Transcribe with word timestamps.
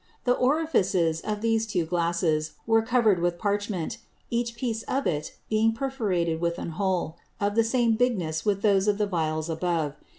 The 0.23 0.33
Orifices 0.33 1.21
of 1.21 1.41
these 1.41 1.67
two 1.67 1.85
Glasses 1.85 2.53
were 2.65 2.81
cover'd 2.81 3.19
with 3.19 3.37
Parchment; 3.37 3.99
each 4.31 4.55
piece 4.55 4.81
of 4.87 5.05
it 5.05 5.37
being 5.47 5.73
perforated 5.73 6.41
with 6.41 6.57
an 6.57 6.69
hole 6.71 7.17
of 7.39 7.53
the 7.53 7.63
same 7.63 7.93
bigness 7.97 8.43
with 8.43 8.63
those 8.63 8.87
of 8.87 8.97
the 8.97 9.05
Vials 9.05 9.47
above. 9.47 9.93